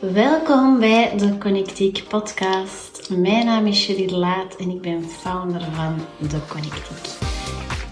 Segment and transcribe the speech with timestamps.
[0.00, 3.10] Welkom bij de Connectiek podcast.
[3.10, 5.94] Mijn naam is Cheryl Laat en ik ben founder van
[6.28, 7.28] de Connectiek.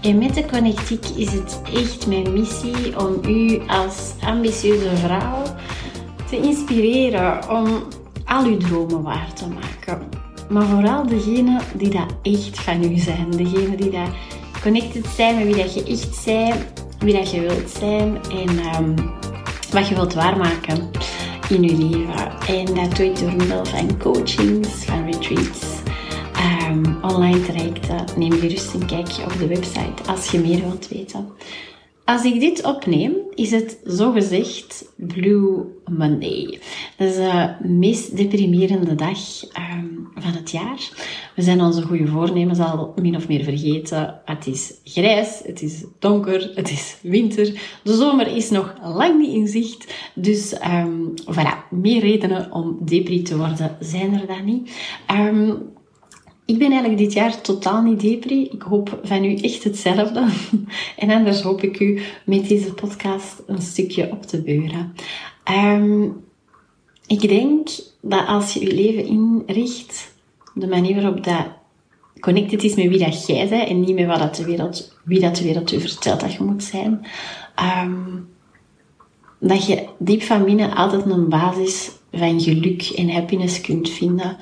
[0.01, 5.43] En met de Connectiek is het echt mijn missie om u als ambitieuze vrouw
[6.29, 7.83] te inspireren om
[8.25, 10.09] al uw dromen waar te maken.
[10.49, 13.31] Maar vooral degene die dat echt van u zijn.
[13.31, 14.09] Degene die dat
[14.61, 18.95] connected zijn met wie dat je echt bent, wie dat je wilt zijn en um,
[19.71, 20.91] wat je wilt waarmaken
[21.49, 22.39] in je leven.
[22.47, 25.61] En dat doe ik door middel van coachings, van retreats,
[26.69, 28.05] um, online trajecten.
[28.17, 31.27] Neem gerust een kijkje op de website als je meer wilt weten.
[32.05, 36.59] Als ik dit opneem, is het zogezegd Blue Monday.
[36.97, 40.89] Dat is de meest deprimerende dag um, van het jaar.
[41.35, 44.21] We zijn onze goede voornemens al min of meer vergeten.
[44.25, 47.79] Het is grijs, het is donker, het is winter.
[47.83, 49.93] De zomer is nog lang niet in zicht.
[50.13, 54.71] Dus um, voilà, meer redenen om depri te worden zijn er dan niet.
[55.11, 55.73] Um,
[56.45, 58.47] ik ben eigenlijk dit jaar totaal niet depri.
[58.51, 60.27] Ik hoop van u echt hetzelfde.
[60.97, 64.93] En anders hoop ik u met deze podcast een stukje op te beuren.
[65.51, 66.23] Um,
[67.07, 67.69] ik denk
[68.01, 70.13] dat als je je leven inricht,
[70.53, 71.47] de manier waarop dat
[72.19, 75.19] connected is met wie dat jij bent en niet met wat dat de wereld, wie
[75.19, 77.05] dat de wereld u vertelt dat je moet zijn,
[77.83, 78.27] um,
[79.39, 84.37] dat je diep van binnen altijd een basis van geluk en happiness kunt vinden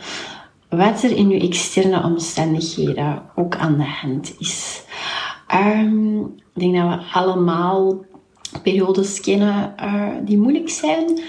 [0.77, 4.83] wat er in uw externe omstandigheden ook aan de hand is.
[5.55, 6.19] Um,
[6.53, 8.05] ik denk dat we allemaal
[8.63, 11.19] periodes kennen uh, die moeilijk zijn.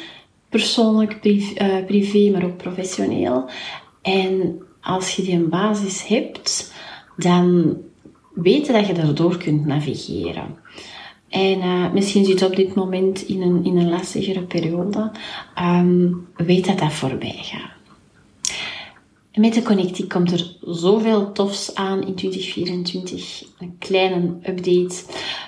[0.49, 3.51] Persoonlijk, privé, uh, privé, maar ook professioneel.
[4.03, 6.73] En als je die een basis hebt,
[7.17, 7.77] dan
[8.35, 10.57] weet je dat je erdoor kunt navigeren.
[11.29, 15.11] En uh, misschien zit je op dit moment in een, in een lastigere periode.
[15.61, 17.74] Um, weet dat dat voorbij gaat.
[19.35, 23.45] En met de Connectie komt er zoveel tofs aan in 2024.
[23.59, 25.03] Een kleine update.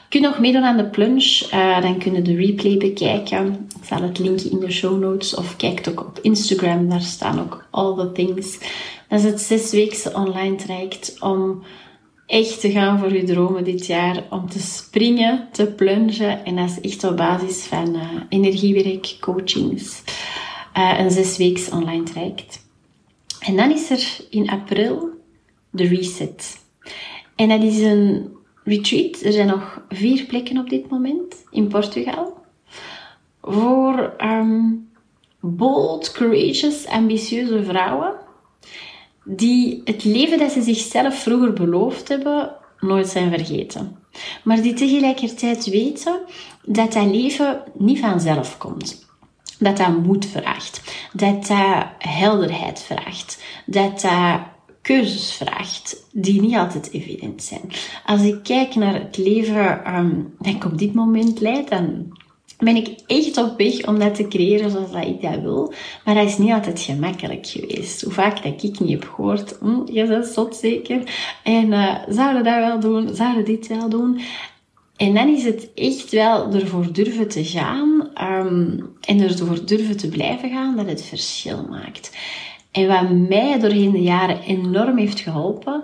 [0.08, 1.46] Kun je nog meedoen aan de plunge?
[1.54, 3.68] Uh, dan kunnen de replay bekijken.
[3.80, 5.34] Ik zal het linkje in de show notes.
[5.34, 6.88] Of kijk ook op Instagram.
[6.88, 8.58] Daar staan ook all the things.
[9.08, 11.62] Dat is het zesweekse online traject om
[12.26, 14.22] echt te gaan voor je dromen dit jaar.
[14.30, 16.44] Om te springen, te plungen.
[16.44, 20.02] En dat is echt op basis van uh, energiewerk, coachings.
[20.76, 22.64] Uh, een zesweeks online traject.
[23.46, 25.10] En dan is er in april
[25.70, 26.64] de reset.
[27.34, 29.20] En dat is een retreat.
[29.20, 32.36] Er zijn nog vier plekken op dit moment in Portugal.
[33.42, 34.88] Voor um,
[35.40, 38.14] bold, courageous, ambitieuze vrouwen.
[39.24, 43.96] Die het leven dat ze zichzelf vroeger beloofd hebben, nooit zijn vergeten.
[44.44, 46.20] Maar die tegelijkertijd weten
[46.64, 49.05] dat dat leven niet vanzelf komt
[49.58, 54.40] dat dat moed vraagt, dat dat helderheid vraagt, dat dat
[54.82, 57.70] keuzes vraagt die niet altijd evident zijn.
[58.04, 62.16] Als ik kijk naar het leven um, dat ik op dit moment leid, dan
[62.58, 65.72] ben ik echt op weg om dat te creëren zoals dat ik dat wil.
[66.04, 68.02] Maar dat is niet altijd gemakkelijk geweest.
[68.02, 71.02] Hoe vaak dat ik niet heb gehoord, hm, je bent zot zeker.
[71.42, 73.14] En uh, zouden dat wel doen?
[73.14, 74.20] Zouden dit wel doen?
[74.96, 80.08] En dan is het echt wel ervoor durven te gaan um, en ervoor durven te
[80.08, 82.16] blijven gaan dat het verschil maakt.
[82.70, 85.82] En wat mij doorheen de jaren enorm heeft geholpen,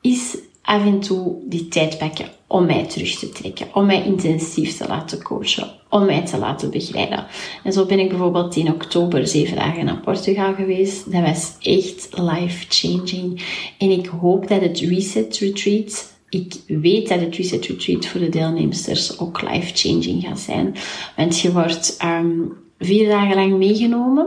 [0.00, 4.76] is af en toe die tijd pakken om mij terug te trekken, om mij intensief
[4.76, 7.26] te laten coachen, om mij te laten begeleiden.
[7.64, 11.12] En zo ben ik bijvoorbeeld in oktober zeven dagen naar Portugal geweest.
[11.12, 13.44] Dat was echt life-changing.
[13.78, 18.28] En ik hoop dat het Reset Retreat ik weet dat het Reset Retreat voor de
[18.28, 20.74] deelnemers ook life-changing gaat zijn.
[21.16, 24.26] Want je wordt um, vier dagen lang meegenomen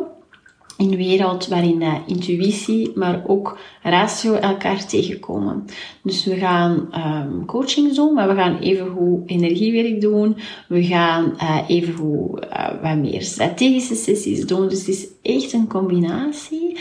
[0.78, 5.66] een wereld waarin de intuïtie, maar ook ratio elkaar tegenkomen.
[6.02, 10.38] Dus we gaan um, coaching doen, maar we gaan evengoed energiewerk doen.
[10.68, 14.68] We gaan uh, evengoed uh, wat meer strategische sessies doen.
[14.68, 16.78] Dus het is echt een combinatie.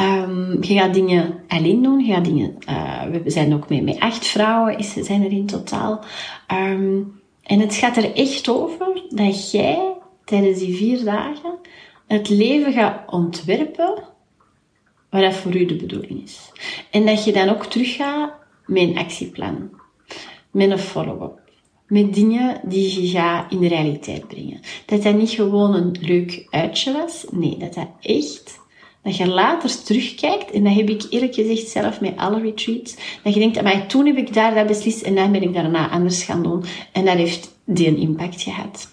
[0.00, 2.06] Um, je gaat dingen alleen doen.
[3.12, 6.04] We zijn ook mee met acht vrouwen, is, zijn er in totaal.
[6.52, 9.92] Um, en het gaat er echt over dat jij
[10.24, 11.58] tijdens die vier dagen
[12.08, 14.04] het leven gaat ontwerpen
[15.10, 16.52] wat dat voor u de bedoeling is.
[16.90, 18.32] En dat je dan ook teruggaat
[18.66, 19.70] met een actieplan,
[20.50, 21.40] met een follow-up,
[21.86, 24.60] met dingen die je gaat in de realiteit brengen.
[24.86, 28.58] Dat dat niet gewoon een leuk uitje was, nee, dat dat echt,
[29.02, 33.34] dat je later terugkijkt, en dat heb ik eerlijk gezegd zelf met alle retreats, dat
[33.34, 36.22] je denkt, maar toen heb ik daar dat beslist en dan ben ik daarna anders
[36.22, 36.64] gaan doen.
[36.92, 38.88] En dat heeft die een impact gehad.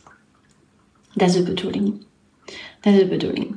[1.14, 2.06] Dat is de bedoeling.
[2.86, 3.56] Dat is de bedoeling.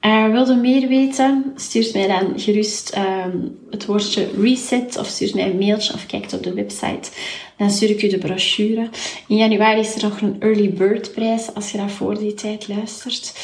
[0.00, 1.52] Uh, wilde meer weten?
[1.56, 3.38] Stuur mij dan gerust ehm,
[3.70, 7.10] het woordje reset of stuur mij een mailtje of kijk op de website.
[7.56, 8.88] Dan stuur ik u de brochure.
[9.26, 12.68] In januari is er nog een early bird prijs als je dat voor die tijd
[12.68, 13.34] luistert.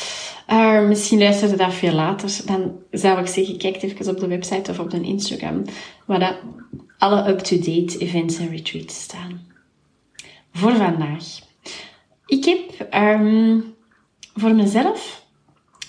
[0.51, 2.31] Uh, misschien luister je dat veel later.
[2.45, 5.63] Dan zou ik zeggen, kijk even op de website of op de Instagram.
[6.05, 6.37] Waar dat
[6.99, 9.47] alle up-to-date events en retreats staan.
[10.53, 11.25] Voor vandaag.
[12.27, 13.74] Ik heb um,
[14.35, 15.25] voor mezelf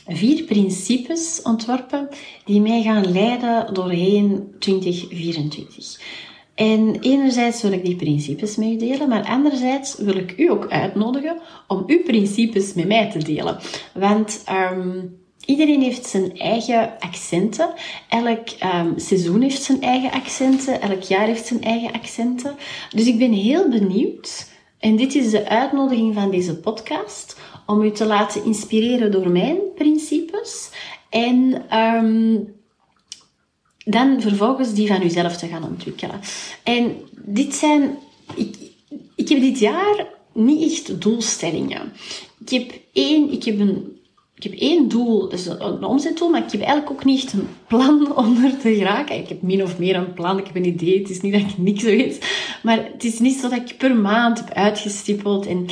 [0.07, 2.09] vier principes ontworpen
[2.45, 5.99] die mij gaan leiden doorheen 2024.
[6.55, 10.67] En enerzijds wil ik die principes met u delen, maar anderzijds wil ik u ook
[10.69, 13.59] uitnodigen om uw principes met mij te delen.
[13.93, 17.73] Want um, iedereen heeft zijn eigen accenten.
[18.09, 20.81] Elk um, seizoen heeft zijn eigen accenten.
[20.81, 22.55] Elk jaar heeft zijn eigen accenten.
[22.89, 24.53] Dus ik ben heel benieuwd.
[24.79, 29.57] En dit is de uitnodiging van deze podcast om u te laten inspireren door mijn
[29.75, 30.69] principes.
[31.09, 32.53] En um,
[33.85, 36.19] dan vervolgens die van uzelf te gaan ontwikkelen.
[36.63, 37.97] En dit zijn...
[38.35, 38.55] Ik,
[39.15, 41.93] ik heb dit jaar niet echt doelstellingen.
[42.39, 43.95] Ik heb één, ik heb een
[44.35, 47.47] ik heb één doel, is een, omzetdoel, maar ik heb eigenlijk ook niet echt een
[47.67, 49.17] plan onder te geraken.
[49.17, 50.99] Ik heb min of meer een plan, ik heb een idee.
[50.99, 52.27] Het is niet dat ik niks weet.
[52.63, 55.65] Maar het is niet zo dat ik per maand heb uitgestippeld en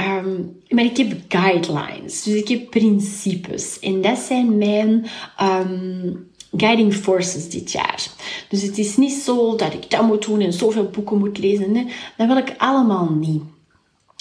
[0.00, 3.78] Um, maar ik heb guidelines, dus ik heb principes.
[3.78, 5.06] En dat zijn mijn
[5.42, 8.06] um, guiding forces dit jaar.
[8.48, 11.88] Dus het is niet zo dat ik dat moet doen en zoveel boeken moet lezen.
[12.16, 13.42] Dat wil ik allemaal niet.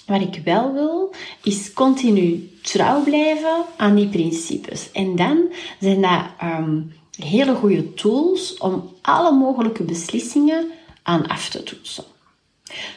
[0.06, 1.14] Wat ik wel wil,
[1.44, 4.92] is continu trouw blijven aan die principes.
[4.92, 10.72] En dan zijn dat um, hele goede tools om alle mogelijke beslissingen
[11.04, 12.04] aan af te toetsen.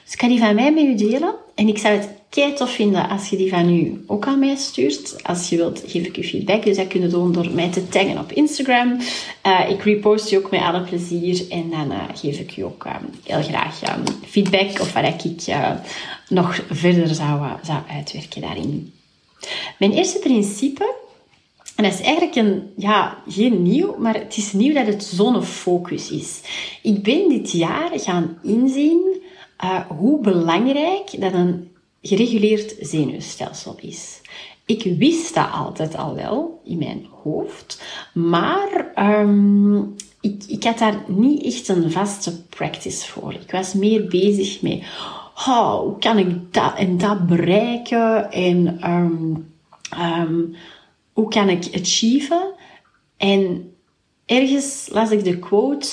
[0.04, 1.34] Dus ik ga die van mij met u delen.
[1.54, 4.56] En ik zou het kei tof vinden als je die van u ook aan mij
[4.56, 5.22] stuurt.
[5.22, 6.64] Als je wilt, geef ik je feedback.
[6.64, 8.98] Dus dat kun je doen door mij te taggen op Instagram.
[9.46, 11.50] Uh, ik repost je ook met alle plezier.
[11.50, 15.46] En dan uh, geef ik je ook um, heel graag um, feedback of wat ik
[15.46, 15.70] uh,
[16.28, 18.92] nog verder zou, zou uitwerken daarin.
[19.78, 20.94] Mijn eerste principe
[21.80, 26.10] en dat is eigenlijk een, ja, geen nieuw, maar het is nieuw dat het zonnefocus
[26.10, 26.40] is.
[26.82, 29.19] Ik ben dit jaar gaan inzien
[29.64, 31.70] uh, hoe belangrijk dat een
[32.02, 34.20] gereguleerd zenuwstelsel is.
[34.66, 37.82] Ik wist dat altijd al wel in mijn hoofd,
[38.14, 43.34] maar um, ik, ik had daar niet echt een vaste practice voor.
[43.34, 44.82] Ik was meer bezig met
[45.46, 49.50] oh, hoe kan ik dat en dat bereiken en um,
[49.98, 50.54] um,
[51.12, 52.52] hoe kan ik achieven.
[53.16, 53.72] En
[54.26, 55.88] ergens las ik de quote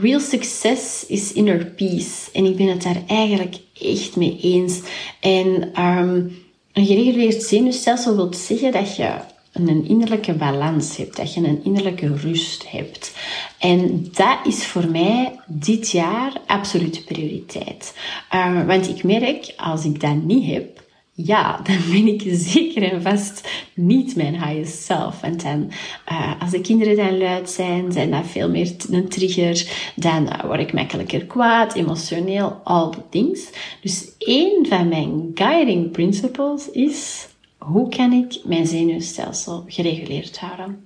[0.00, 2.30] Real success is inner peace.
[2.32, 4.80] En ik ben het daar eigenlijk echt mee eens.
[5.20, 5.46] En
[5.82, 6.36] um,
[6.72, 9.10] een gereguleerd zenuwstelsel wil zeggen dat je
[9.52, 13.12] een innerlijke balans hebt, dat je een innerlijke rust hebt.
[13.58, 17.94] En dat is voor mij dit jaar absolute prioriteit.
[18.34, 20.84] Uh, want ik merk, als ik dat niet heb,
[21.16, 25.20] ja, dan ben ik zeker en vast niet mijn highest self.
[25.20, 25.70] Want dan,
[26.12, 29.70] uh, als de kinderen dan luid zijn, zijn dat veel meer een trigger.
[29.94, 33.50] Dan uh, word ik makkelijker kwaad, emotioneel, all the things.
[33.80, 37.28] Dus één van mijn guiding principles is,
[37.58, 40.84] hoe kan ik mijn zenuwstelsel gereguleerd houden?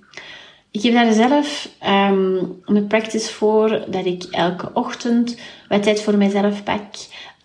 [0.71, 5.37] Ik heb daar zelf um, een practice voor dat ik elke ochtend
[5.69, 6.83] wat tijd voor mezelf pak.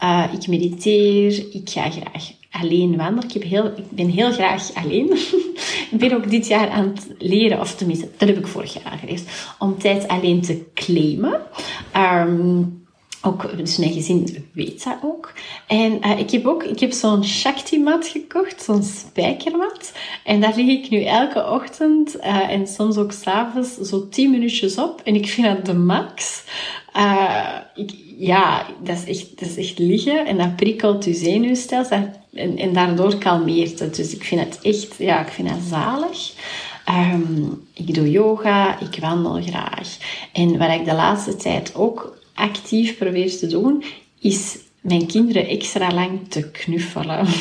[0.03, 3.25] Uh, ik mediteer, ik ga graag alleen wandelen.
[3.25, 5.13] Ik, heb heel, ik ben heel graag alleen.
[5.93, 8.93] ik ben ook dit jaar aan het leren, of tenminste, dat heb ik vorig jaar
[8.93, 9.23] aangeleerd,
[9.59, 11.41] om tijd alleen te claimen.
[11.97, 12.85] Um,
[13.27, 15.33] ook, dus mijn gezin weet dat ook.
[15.67, 19.93] En uh, ik heb ook ik heb zo'n Shakti-mat gekocht, zo'n spijkermat.
[20.25, 24.79] En daar lig ik nu elke ochtend uh, en soms ook s'avonds zo 10 minuutjes
[24.79, 25.01] op.
[25.05, 26.43] En ik vind dat de max.
[27.75, 32.59] Ik, ja, dat is, echt, dat is echt liggen en dat prikkelt je zenuwstelsel en,
[32.59, 33.97] en daardoor kalmeert het.
[33.97, 36.33] Dus ik vind het echt, ja, ik vind het zalig.
[36.89, 39.97] Um, ik doe yoga, ik wandel graag.
[40.33, 43.85] En wat ik de laatste tijd ook actief probeer te doen,
[44.21, 47.27] is mijn kinderen extra lang te knuffelen.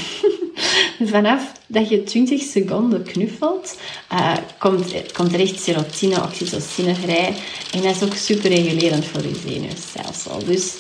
[1.12, 3.80] Vanaf dat je 20 seconden knuffelt,
[4.14, 7.34] uh, komt, komt er echt serotine, oxytocine vrij.
[7.72, 10.46] En dat is ook super regulerend voor je zenuwstelsel.
[10.46, 10.74] Dus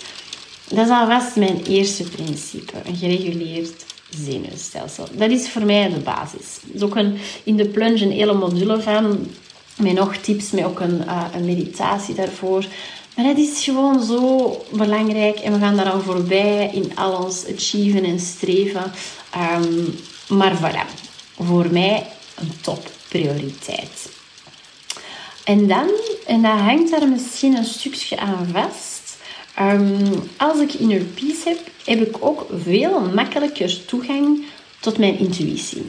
[0.69, 2.73] dat is alvast mijn eerste principe.
[2.85, 3.85] Een gereguleerd
[4.23, 5.07] zenuwstelsel.
[5.11, 6.59] Dat is voor mij de basis.
[6.69, 9.27] Er is ook een, in de plunge een hele module van,
[9.77, 12.65] met nog tips, met ook een, uh, een meditatie daarvoor.
[13.15, 17.45] Maar dat is gewoon zo belangrijk en we gaan daar al voorbij in al ons
[17.55, 18.91] achieven en streven.
[19.61, 19.95] Um,
[20.27, 20.99] maar voilà,
[21.37, 22.05] voor mij
[22.35, 24.09] een topprioriteit.
[25.43, 25.89] En dan,
[26.27, 29.04] en dat hangt daar misschien een stukje aan vast.
[29.55, 34.43] Ehm, als ik inner peace heb, heb ik ook veel makkelijker toegang
[34.79, 35.85] tot mijn intuïtie.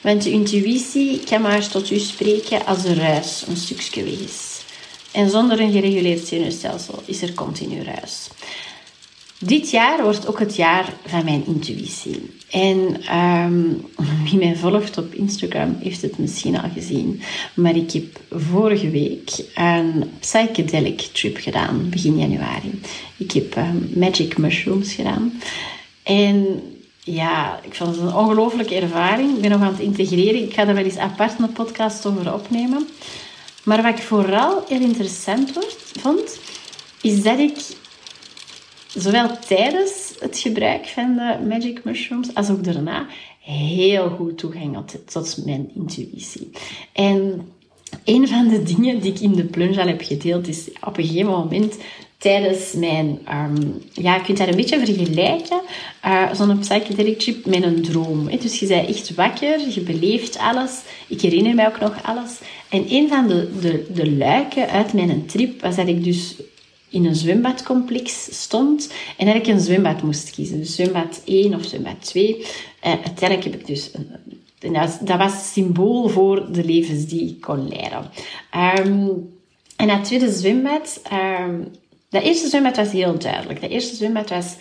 [0.00, 4.60] Want de intuïtie kan maar tot u spreken als de ruis een stukje weg is.
[5.12, 8.28] En zonder een gereguleerd zenuwstelsel is er continu ruis.
[9.44, 12.30] Dit jaar wordt ook het jaar van mijn intuïtie.
[12.50, 13.62] En ehm,
[14.30, 17.22] wie mij volgt op Instagram heeft het misschien al gezien.
[17.54, 22.80] Maar ik heb vorige week een psychedelic trip gedaan, begin januari.
[23.16, 25.40] Ik heb ehm, magic mushrooms gedaan.
[26.02, 26.62] En
[26.98, 29.34] ja, ik vond het een ongelooflijke ervaring.
[29.34, 30.42] Ik ben nog aan het integreren.
[30.42, 32.88] Ik ga er wel eens apart een podcast over opnemen.
[33.62, 35.52] Maar wat ik vooral heel interessant
[36.00, 36.38] vond,
[37.00, 37.56] is dat ik
[38.94, 43.06] zowel tijdens het gebruik van de magic mushrooms als ook daarna
[43.40, 46.50] heel goed toegang had tot mijn intuïtie.
[46.92, 47.48] En
[48.04, 51.06] een van de dingen die ik in de plunge al heb gedeeld is op een
[51.06, 51.76] gegeven moment
[52.18, 53.18] tijdens mijn...
[53.32, 55.60] Um, ja, je kunt dat een beetje vergelijken,
[56.04, 58.28] uh, zo'n psychedelic trip, met een droom.
[58.40, 60.80] Dus je bent echt wakker, je beleeft alles.
[61.08, 62.38] Ik herinner mij ook nog alles.
[62.68, 66.34] En een van de, de, de luiken uit mijn trip was dat ik dus
[66.92, 70.58] in een zwembadcomplex stond en dat ik een zwembad moest kiezen.
[70.58, 72.36] Dus zwembad 1 of zwembad 2.
[72.38, 72.46] Uh,
[72.80, 73.90] uiteindelijk heb ik dus...
[73.92, 74.10] Een,
[75.00, 78.10] dat was symbool voor de levens die ik kon leiden.
[78.86, 79.30] Um,
[79.76, 81.02] en dat tweede zwembad...
[81.40, 81.70] Um,
[82.08, 83.60] dat eerste zwembad was heel duidelijk.
[83.60, 84.56] Dat eerste zwembad was...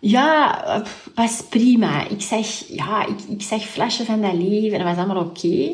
[0.00, 2.08] Ja, was prima.
[2.08, 3.68] Ik zeg, ja, ik, ik zeg
[4.04, 5.72] van dat leven en dat was allemaal oké.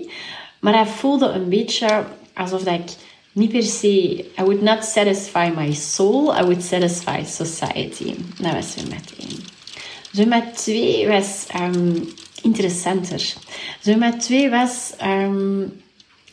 [0.60, 2.90] Maar dat voelde een beetje alsof dat ik
[3.34, 4.24] niet per se...
[4.38, 8.14] I would not satisfy my soul, I would satisfy society.
[8.40, 9.28] Dat was zwembad 1.
[10.12, 12.08] Zwembad 2 was um,
[12.42, 13.34] interessanter.
[13.80, 14.92] Zwembad 2 was...
[15.02, 15.82] Um,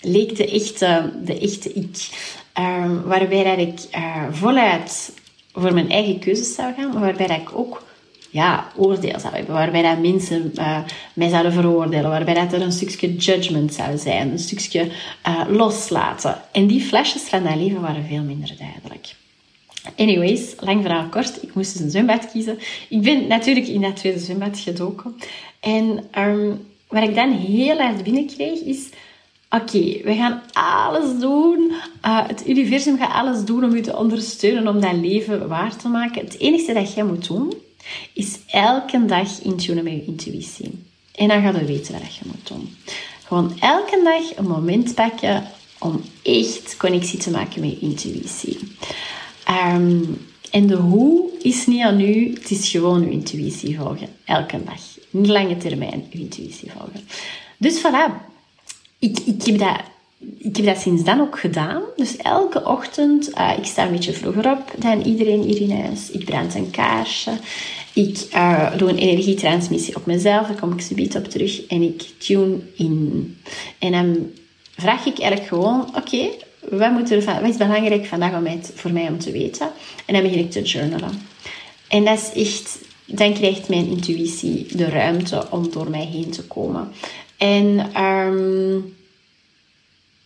[0.02, 2.10] leek de echte, de echte ik.
[2.60, 5.14] Um, waarbij dat ik uh, voluit
[5.54, 7.84] voor mijn eigen keuzes zou gaan, maar waarbij dat ik ook
[8.32, 9.54] ja, oordeel zou hebben.
[9.54, 10.80] Waarbij dat mensen uh,
[11.14, 12.10] mij zouden veroordelen.
[12.10, 14.32] Waarbij dat er een stukje judgment zou zijn.
[14.32, 14.92] Een stukje
[15.28, 16.42] uh, loslaten.
[16.52, 19.16] En die flesjes van dat leven waren veel minder duidelijk.
[19.96, 21.44] Anyways, lang verhaal kort.
[21.44, 22.60] Ik moest dus een zwembad kiezen.
[22.90, 25.16] Ik ben natuurlijk in dat tweede zwembad gedoken.
[25.60, 28.90] En um, wat ik dan heel erg binnenkreeg is
[29.52, 31.72] oké, we gaan alles doen.
[32.06, 35.88] Uh, het universum gaat alles doen om je te ondersteunen, om dat leven waar te
[35.88, 36.24] maken.
[36.24, 37.54] Het enige dat jij moet doen,
[38.14, 40.72] is elke dag intunen met je intuïtie.
[41.16, 42.76] En dan ga je weten wat je moet doen.
[43.24, 45.44] Gewoon elke dag een moment pakken
[45.80, 48.58] om echt connectie te maken met je intuïtie.
[49.74, 54.08] Um, en de hoe is niet aan u, het is gewoon uw intuïtie volgen.
[54.26, 54.82] Elke dag.
[55.10, 57.08] Niet lange termijn uw intuïtie volgen.
[57.58, 58.30] Dus voilà,
[59.00, 59.80] ik, ik, heb dat,
[60.38, 61.82] ik heb dat sinds dan ook gedaan.
[61.96, 66.12] Dus elke ochtend, uh, ik sta een beetje vroeger op dan iedereen hier in huis.
[66.12, 67.32] Ik brand een kaarsje.
[67.94, 70.48] Ik uh, doe een energietransmissie op mezelf.
[70.48, 71.66] Daar kom ik zo op terug.
[71.66, 73.38] En ik tune in.
[73.80, 74.32] En dan
[74.76, 76.30] vraag ik eigenlijk gewoon, oké,
[76.70, 78.34] wat, moet er wat is belangrijk vandaag
[78.76, 79.70] voor mij om te weten?
[80.06, 81.22] En dan begin ik te journalen.
[81.88, 86.44] En dat is echt, dan krijgt mijn intuïtie de ruimte om door mij heen te
[86.44, 86.92] komen.
[87.38, 88.96] En um,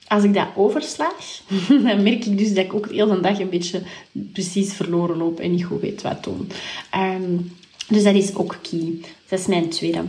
[0.07, 3.49] als ik dat overslag, dan merk ik dus dat ik ook de hele dag een
[3.49, 3.81] beetje
[4.13, 6.49] precies verloren loop en niet goed weet wat doen.
[6.95, 7.51] Um,
[7.87, 8.97] dus dat is ook key.
[9.27, 10.03] Dat is mijn tweede.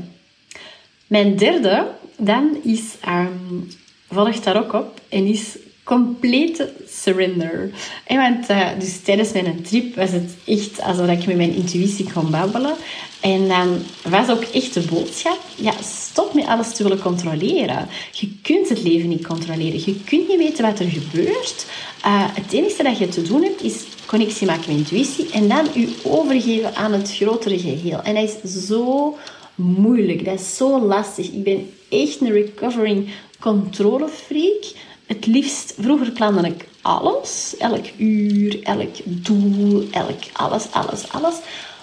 [1.07, 3.69] Mijn derde, dan is, um,
[4.11, 7.71] volgt daar ook op, en is complete surrender.
[8.07, 12.12] En want, uh, dus tijdens mijn trip was het echt alsof ik met mijn intuïtie
[12.12, 12.75] kon babbelen.
[13.21, 17.88] En dan was ook echt de boodschap, ja, stop met alles te willen controleren.
[18.12, 19.81] Je kunt het leven niet controleren.
[19.85, 21.66] Je kunt niet weten wat er gebeurt.
[22.07, 25.66] Uh, het enige dat je te doen hebt, is connectie maken met intuïtie en dan
[25.75, 28.02] je overgeven aan het grotere geheel.
[28.02, 29.16] En dat is zo
[29.55, 30.25] moeilijk.
[30.25, 31.26] Dat is zo lastig.
[31.26, 33.09] Ik ben echt een recovering
[33.40, 34.64] controlefreak.
[35.06, 37.54] Het liefst, vroeger plande ik alles.
[37.58, 41.34] Elk uur, elk doel, elk alles, alles, alles.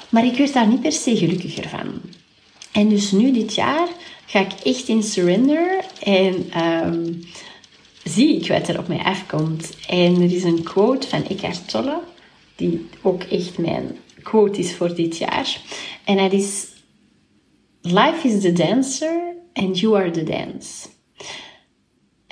[0.09, 2.01] Maar ik werd daar niet per se gelukkiger van.
[2.71, 3.87] En dus nu, dit jaar,
[4.25, 7.23] ga ik echt in surrender en um,
[8.03, 9.77] zie ik wat er op mij afkomt.
[9.87, 11.99] En er is een quote van Eckhart Tolle,
[12.55, 15.61] die ook echt mijn quote is voor dit jaar.
[16.03, 16.67] En dat is:
[17.81, 20.92] Life is the dancer and you are the dance.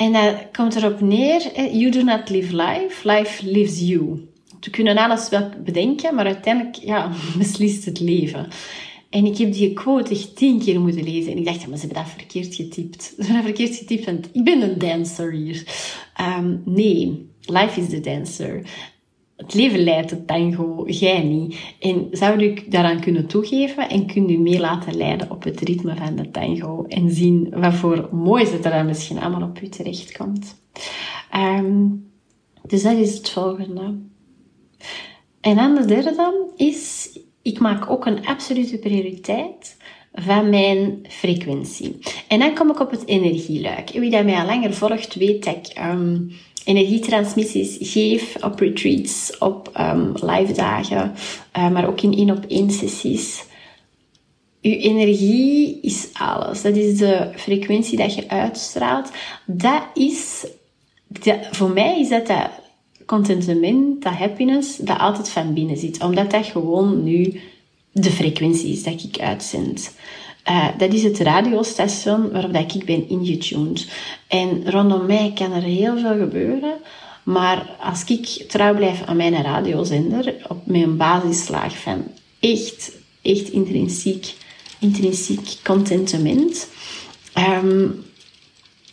[0.01, 4.29] En dat komt erop neer: You do not live life, life lives you.
[4.59, 8.47] We kunnen alles wel bedenken, maar uiteindelijk ja, beslist het leven.
[9.09, 11.31] En ik heb die quote echt tien keer moeten lezen.
[11.31, 13.03] En ik dacht, ja, maar ze hebben dat verkeerd getypt.
[13.17, 15.63] Ze hebben dat verkeerd getypt, want ik ben een dancer hier.
[16.39, 18.61] Um, nee, life is the dancer.
[19.41, 21.59] Het leven leidt de tango, jij niet.
[21.79, 25.95] En zou u daaraan kunnen toegeven en kunt u mee laten leiden op het ritme
[25.95, 29.69] van de tango en zien wat voor moois het er dan misschien allemaal op u
[29.69, 30.61] terechtkomt.
[31.35, 32.09] Um,
[32.67, 33.99] dus dat is het volgende.
[35.41, 37.09] En dan de derde is,
[37.41, 39.77] ik maak ook een absolute prioriteit
[40.13, 41.99] van mijn frequentie.
[42.27, 43.89] En dan kom ik op het energieluik.
[43.89, 46.31] Wie dat mij al langer volgt, weet dat ik um,
[46.65, 51.13] energietransmissies geef op retreats, op um, live dagen,
[51.57, 53.43] uh, maar ook in één op één sessies.
[54.61, 56.61] Uw energie is alles.
[56.61, 59.11] Dat is de frequentie dat je uitstraalt.
[59.45, 60.45] Dat is,
[61.51, 62.49] voor mij is dat dat
[63.05, 66.03] contentement, dat happiness, dat altijd van binnen zit.
[66.03, 67.41] Omdat dat gewoon nu
[67.91, 69.95] de frequentie is dat ik uitzend.
[70.49, 73.87] Uh, dat is het radiostation waarop dat ik ben ingetuned.
[74.27, 76.73] En rondom mij kan er heel veel gebeuren.
[77.23, 82.03] Maar als ik trouw blijf aan mijn radiozender, op mijn basislaag van
[82.39, 84.33] echt, echt intrinsiek,
[84.79, 86.67] intrinsiek contentement,
[87.63, 88.03] um,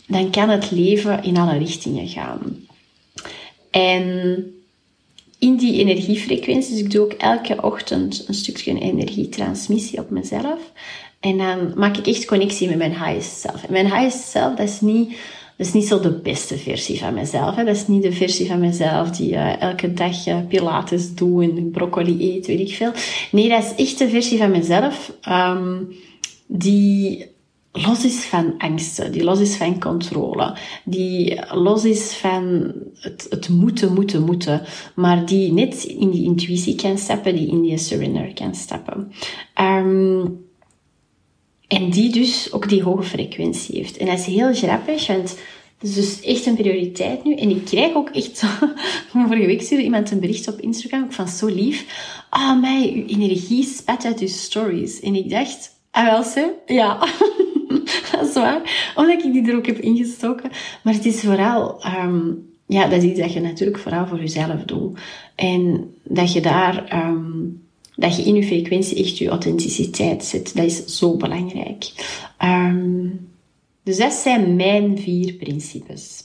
[0.07, 2.67] dan kan het leven in alle richtingen gaan.
[3.69, 4.43] En
[5.39, 10.59] in die energiefrequenties, dus ik doe ook elke ochtend een stukje energietransmissie op mezelf.
[11.19, 13.63] En dan maak ik echt connectie met mijn highest self.
[13.63, 15.09] En mijn highest self, dat is niet,
[15.57, 17.55] dat is niet zo de beste versie van mezelf.
[17.55, 17.63] Hè.
[17.63, 21.71] Dat is niet de versie van mezelf die uh, elke dag uh, pilates doet en
[21.71, 22.91] broccoli eet, weet ik veel.
[23.31, 25.87] Nee, dat is echt de versie van mezelf um,
[26.47, 27.25] die
[27.71, 33.49] los is van angsten, die los is van controle, die los is van het, het
[33.49, 34.61] moeten, moeten, moeten,
[34.95, 39.11] maar die net in die intuïtie kan stappen, die in die surrender kan stappen.
[39.61, 40.47] Um,
[41.79, 43.97] en die dus ook die hoge frequentie heeft.
[43.97, 45.37] En dat is heel grappig, want
[45.77, 47.35] het is dus echt een prioriteit nu.
[47.35, 48.43] En ik krijg ook echt...
[49.11, 51.85] Vorige week stuurde iemand een bericht op Instagram van zo lief.
[52.29, 54.99] Ah, oh, mij, uw energie spat uit uw stories.
[54.99, 55.77] En ik dacht...
[55.91, 56.53] Ah, wel, ze?
[56.65, 56.99] Ja.
[58.11, 58.91] dat is waar.
[58.95, 60.49] Omdat ik die er ook heb ingestoken.
[60.83, 61.85] Maar het is vooral...
[61.85, 64.99] Um, ja, dat is iets dat je natuurlijk vooral voor jezelf doet.
[65.35, 67.05] En dat je daar...
[67.07, 67.67] Um,
[67.99, 70.55] dat je in je frequentie echt je authenticiteit zet.
[70.55, 71.91] Dat is zo belangrijk.
[72.43, 73.29] Um,
[73.83, 76.23] dus dat zijn mijn vier principes.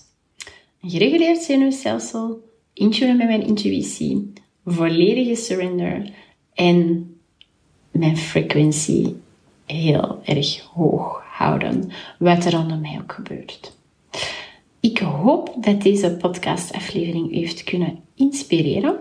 [0.80, 4.32] Een gereguleerd zenuwstelsel, intunen met mijn intuïtie,
[4.64, 6.10] volledige surrender
[6.54, 7.08] en
[7.90, 9.16] mijn frequentie
[9.66, 13.76] heel erg hoog houden, wat er rondom mij ook gebeurt.
[14.80, 18.98] Ik hoop dat deze podcastaflevering u heeft kunnen inspireren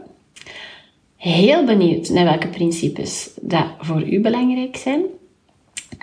[1.24, 5.04] heel benieuwd naar welke principes dat voor u belangrijk zijn.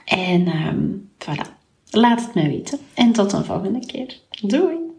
[0.04, 1.48] En um, voilà,
[1.90, 2.78] laat het mij weten.
[2.94, 4.18] En tot een volgende keer.
[4.40, 4.89] Doei!